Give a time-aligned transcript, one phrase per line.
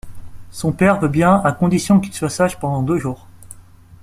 [0.49, 3.27] Son père veut bien à condition qu'il soit sage pendant deux jours.